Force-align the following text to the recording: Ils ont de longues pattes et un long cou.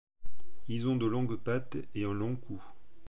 Ils 0.67 0.87
ont 0.89 0.95
de 0.95 1.05
longues 1.05 1.37
pattes 1.37 1.77
et 1.93 2.05
un 2.05 2.13
long 2.15 2.35
cou. 2.35 2.59